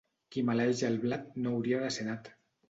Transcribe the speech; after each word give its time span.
Qui 0.35 0.43
maleeix 0.47 0.81
el 0.87 0.97
blat 1.03 1.27
no 1.45 1.53
hauria 1.59 1.83
de 1.85 1.93
ser 1.99 2.09
nat. 2.11 2.35